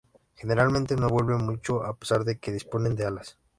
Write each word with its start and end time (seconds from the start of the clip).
Generalmente 0.33 0.95
no 0.95 1.09
vuelan 1.09 1.45
mucho 1.45 1.83
a 1.83 1.95
pesar 1.95 2.23
de 2.25 2.39
que 2.39 2.51
disponen 2.51 2.95
de 2.95 3.05
alas. 3.05 3.37